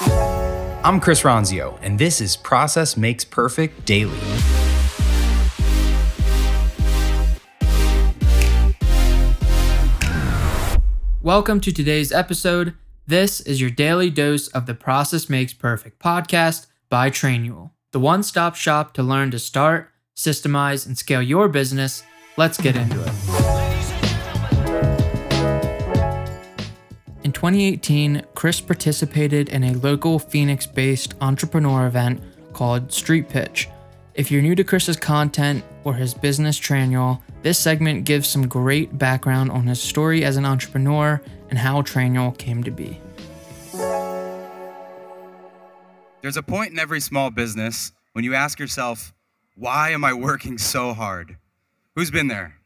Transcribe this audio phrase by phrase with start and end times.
[0.00, 4.18] I'm Chris Ronzio, and this is Process Makes Perfect Daily.
[11.20, 12.74] Welcome to today's episode.
[13.08, 18.22] This is your daily dose of the Process Makes Perfect podcast by Trainual, the one
[18.22, 22.04] stop shop to learn to start, systemize, and scale your business.
[22.36, 23.37] Let's get into it.
[27.38, 32.20] 2018, Chris participated in a local Phoenix based entrepreneur event
[32.52, 33.68] called Street Pitch.
[34.14, 38.98] If you're new to Chris's content or his business Trainual, this segment gives some great
[38.98, 43.00] background on his story as an entrepreneur and how Trainual came to be.
[46.22, 49.14] There's a point in every small business when you ask yourself,
[49.54, 51.36] why am I working so hard?
[51.94, 52.57] Who's been there?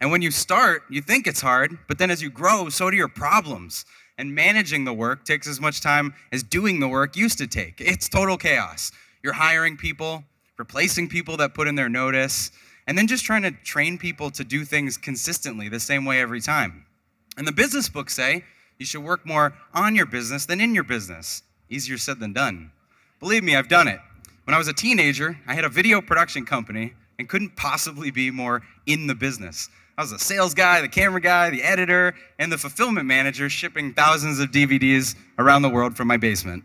[0.00, 2.96] And when you start, you think it's hard, but then as you grow, so do
[2.96, 3.84] your problems.
[4.16, 7.80] And managing the work takes as much time as doing the work used to take.
[7.80, 8.92] It's total chaos.
[9.22, 10.24] You're hiring people,
[10.58, 12.50] replacing people that put in their notice,
[12.86, 16.40] and then just trying to train people to do things consistently the same way every
[16.40, 16.86] time.
[17.36, 18.44] And the business books say
[18.78, 21.42] you should work more on your business than in your business.
[21.68, 22.72] Easier said than done.
[23.20, 24.00] Believe me, I've done it.
[24.44, 28.30] When I was a teenager, I had a video production company and couldn't possibly be
[28.30, 29.68] more in the business.
[29.98, 33.92] I was the sales guy, the camera guy, the editor, and the fulfillment manager shipping
[33.92, 36.64] thousands of DVDs around the world from my basement.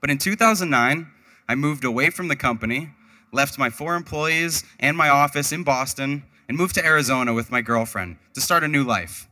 [0.00, 1.10] But in 2009,
[1.48, 2.90] I moved away from the company,
[3.32, 7.60] left my four employees and my office in Boston, and moved to Arizona with my
[7.60, 9.26] girlfriend to start a new life.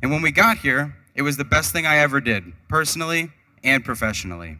[0.00, 3.32] And when we got here, it was the best thing I ever did, personally
[3.64, 4.58] and professionally.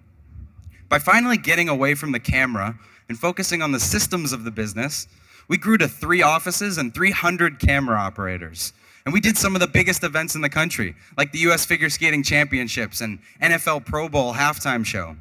[0.89, 2.81] By finally getting away from the camera
[3.13, 5.07] and focusing on the systems of the business,
[5.47, 8.73] we grew to three offices and 300 camera operators.
[9.05, 11.91] And we did some of the biggest events in the country, like the US Figure
[11.91, 15.15] Skating Championships and NFL Pro Bowl halftime show.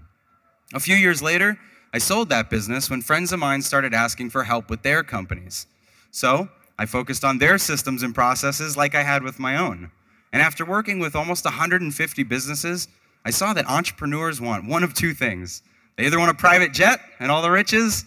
[0.74, 1.60] A few years later,
[1.94, 5.68] I sold that business when friends of mine started asking for help with their companies.
[6.12, 6.48] So
[6.80, 9.92] I focused on their systems and processes like I had with my own.
[10.32, 12.88] And after working with almost 150 businesses,
[13.26, 15.62] I saw that entrepreneurs want one of two things.
[16.02, 18.06] They either want a private jet and all the riches,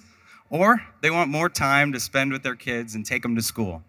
[0.50, 3.84] or they want more time to spend with their kids and take them to school.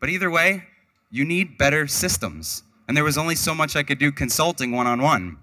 [0.00, 0.64] But either way,
[1.12, 2.64] you need better systems.
[2.88, 5.36] And there was only so much I could do consulting one on one.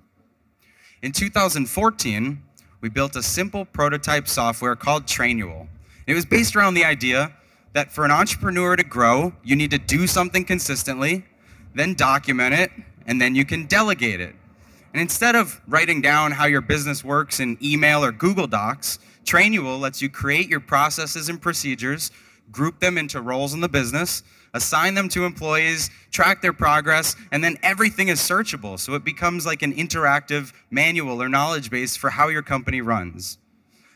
[1.01, 2.43] In 2014,
[2.81, 5.69] we built a simple prototype software called Trainual.
[6.05, 7.31] It was based around the idea
[7.71, 11.23] that for an entrepreneur to grow, you need to do something consistently,
[11.75, 12.71] then document it,
[13.07, 14.35] and then you can delegate it.
[14.93, 19.79] And instead of writing down how your business works in email or Google Docs, Trainual
[19.79, 22.11] lets you create your processes and procedures,
[22.51, 27.43] group them into roles in the business, assign them to employees, track their progress, and
[27.43, 28.77] then everything is searchable.
[28.77, 33.37] So it becomes like an interactive manual or knowledge base for how your company runs.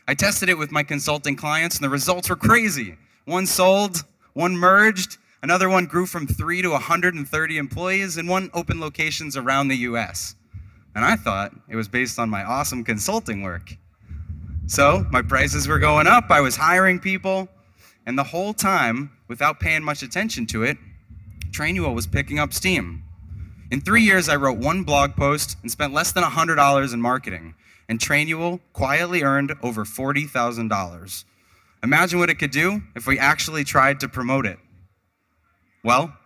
[0.08, 2.96] I tested it with my consulting clients, and the results were crazy.
[3.24, 8.80] One sold, one merged, another one grew from three to 130 employees, and one opened
[8.80, 10.36] locations around the US.
[10.96, 13.76] And I thought it was based on my awesome consulting work.
[14.66, 17.48] So my prices were going up, I was hiring people,
[18.06, 20.78] and the whole time, without paying much attention to it,
[21.50, 23.04] Trainual was picking up steam.
[23.70, 27.54] In three years, I wrote one blog post and spent less than $100 in marketing,
[27.90, 31.24] and Trainual quietly earned over $40,000.
[31.82, 34.58] Imagine what it could do if we actually tried to promote it.
[35.84, 36.16] Well,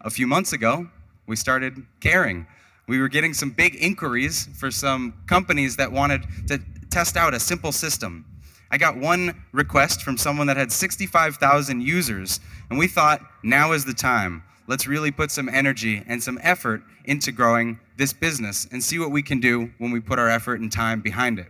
[0.00, 0.88] a few months ago,
[1.26, 2.46] we started caring
[2.90, 7.38] we were getting some big inquiries for some companies that wanted to test out a
[7.38, 8.24] simple system.
[8.68, 13.84] I got one request from someone that had 65,000 users, and we thought now is
[13.84, 14.42] the time.
[14.66, 19.12] Let's really put some energy and some effort into growing this business and see what
[19.12, 21.46] we can do when we put our effort and time behind it.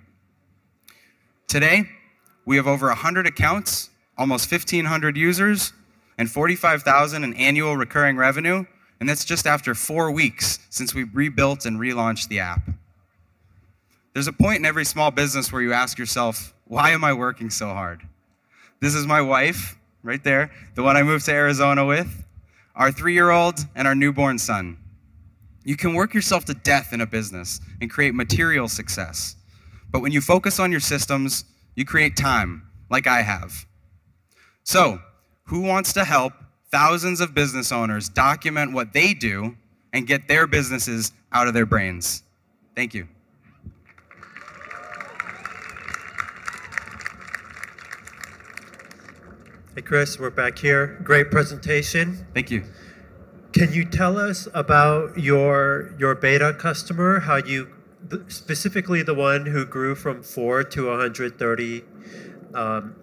[1.48, 1.84] Today,
[2.44, 5.72] we have over 100 accounts, almost 1,500 users,
[6.18, 8.66] and 45,000 in annual recurring revenue,
[9.00, 12.60] and that's just after four weeks since we rebuilt and relaunched the app.
[14.12, 17.48] There's a point in every small business where you ask yourself, why am I working
[17.48, 18.02] so hard?
[18.80, 22.24] This is my wife, right there, the one I moved to Arizona with,
[22.74, 24.76] our three year old, and our newborn son.
[25.64, 29.36] You can work yourself to death in a business and create material success.
[29.90, 31.44] But when you focus on your systems,
[31.74, 33.66] you create time, like I have.
[34.64, 35.00] So,
[35.44, 36.32] who wants to help
[36.70, 39.56] thousands of business owners document what they do
[39.92, 42.22] and get their businesses out of their brains.
[42.76, 43.08] Thank you.
[49.74, 51.00] Hey, Chris, we're back here.
[51.02, 52.26] Great presentation.
[52.34, 52.64] Thank you.
[53.52, 57.20] Can you tell us about your your beta customer?
[57.20, 57.68] How you
[58.28, 61.84] specifically the one who grew from four to 130.
[62.54, 62.94] Um,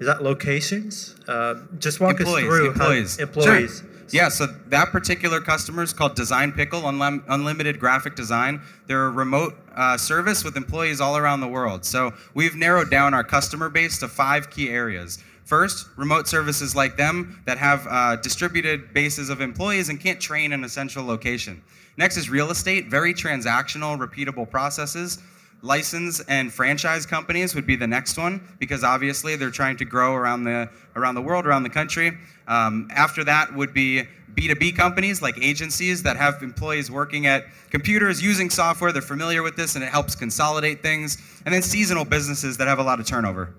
[0.00, 1.14] is that locations?
[1.28, 3.16] Uh, just walk employees, us through employees.
[3.16, 3.78] How, employees.
[3.80, 3.88] Sure.
[4.10, 8.60] Yeah, so that particular customer is called Design Pickle, Unlim- Unlimited Graphic Design.
[8.86, 11.86] They're a remote uh, service with employees all around the world.
[11.86, 15.18] So we've narrowed down our customer base to five key areas.
[15.44, 20.52] First, remote services like them that have uh, distributed bases of employees and can't train
[20.52, 21.62] in a central location.
[21.96, 25.18] Next is real estate, very transactional, repeatable processes.
[25.64, 30.14] License and franchise companies would be the next one because obviously they're trying to grow
[30.14, 32.12] around the around the world, around the country.
[32.48, 34.02] Um, after that would be
[34.34, 38.92] B2B companies like agencies that have employees working at computers using software.
[38.92, 41.18] They're familiar with this and it helps consolidate things.
[41.44, 43.54] And then seasonal businesses that have a lot of turnover.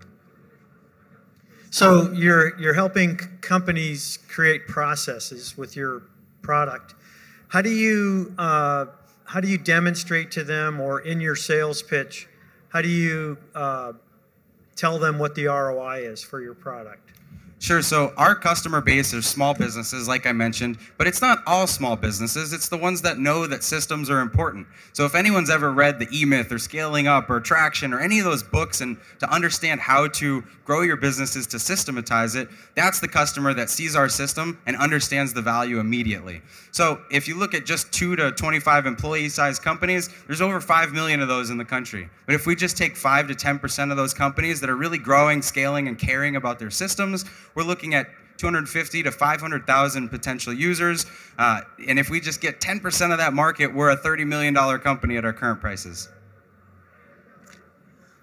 [1.69, 6.03] So you're you're helping companies create processes with your
[6.41, 6.93] product.
[7.47, 8.85] How do you uh,
[9.25, 12.27] how do you demonstrate to them, or in your sales pitch,
[12.69, 13.93] how do you uh,
[14.75, 17.11] tell them what the ROI is for your product?
[17.63, 17.81] Sure.
[17.81, 21.95] So our customer base are small businesses, like I mentioned, but it's not all small
[21.95, 22.51] businesses.
[22.51, 24.67] It's the ones that know that systems are important.
[24.91, 28.25] So if anyone's ever read the E-Myth or Scaling Up or Traction or any of
[28.25, 33.07] those books and to understand how to grow your businesses to systematize it, that's the
[33.07, 36.41] customer that sees our system and understands the value immediately.
[36.71, 40.91] So if you look at just two to 25 employee sized companies, there's over 5
[40.91, 42.09] million of those in the country.
[42.25, 45.41] But if we just take 5 to 10% of those companies that are really growing,
[45.41, 47.23] scaling, and caring about their systems,
[47.55, 48.07] we're looking at
[48.37, 51.05] 250 to 500,000 potential users.
[51.37, 55.17] Uh, and if we just get 10% of that market, we're a $30 million company
[55.17, 56.09] at our current prices.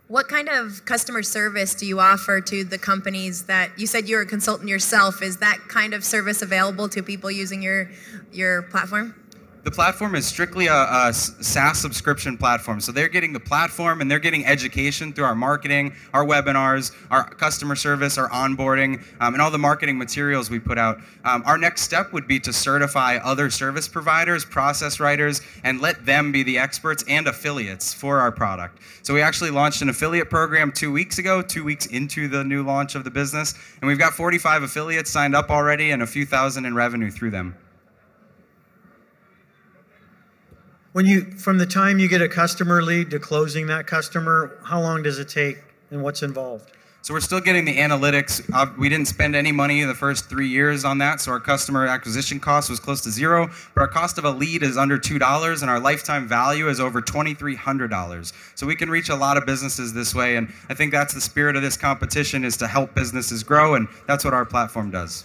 [0.08, 4.22] What kind of customer service do you offer to the companies that you said you're
[4.22, 5.22] a consultant yourself?
[5.22, 7.88] Is that kind of service available to people using your
[8.32, 9.14] your platform?
[9.62, 12.80] The platform is strictly a, a, SaaS subscription platform.
[12.80, 17.28] So they're getting the platform and they're getting education through our marketing, our webinars, our
[17.28, 21.00] customer service, our onboarding, um, and all the marketing materials we put out.
[21.24, 26.06] Um, our next step would be to certify other service providers, process writers, and let
[26.06, 28.78] them be the experts and affiliates for our product.
[29.02, 32.62] So we actually launched an affiliate program two weeks ago, two weeks into the new
[32.62, 36.24] launch of the business, and we've got 45 affiliates signed up already and a few
[36.24, 37.54] thousand in revenue through them.
[40.92, 44.80] When you, from the time you get a customer lead to closing that customer, how
[44.80, 45.58] long does it take
[45.92, 46.72] and what's involved?
[47.02, 48.42] So we're still getting the analytics.
[48.52, 51.86] Uh, we didn't spend any money the first three years on that, so our customer
[51.86, 53.48] acquisition cost was close to zero.
[53.72, 56.80] But our cost of a lead is under two dollars, and our lifetime value is
[56.80, 58.32] over twenty-three hundred dollars.
[58.56, 61.20] So we can reach a lot of businesses this way, and I think that's the
[61.20, 65.24] spirit of this competition: is to help businesses grow, and that's what our platform does.